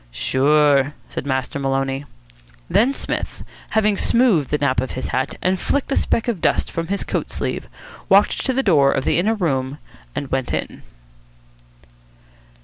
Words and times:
"Sure," 0.09 0.93
said 1.09 1.27
Master 1.27 1.59
Maloney. 1.59 2.05
Then 2.67 2.91
Psmith, 2.91 3.43
having 3.77 3.97
smoothed 3.97 4.49
the 4.49 4.57
nap 4.57 4.81
of 4.81 4.93
his 4.93 5.09
hat 5.09 5.35
and 5.43 5.59
flicked 5.59 5.91
a 5.91 5.95
speck 5.95 6.27
of 6.27 6.41
dust 6.41 6.71
from 6.71 6.87
his 6.87 7.03
coat 7.03 7.29
sleeve, 7.29 7.67
walked 8.09 8.43
to 8.47 8.51
the 8.53 8.63
door 8.63 8.91
of 8.91 9.05
the 9.05 9.19
inner 9.19 9.35
room 9.35 9.77
and 10.15 10.31
went 10.31 10.55
in. 10.55 10.81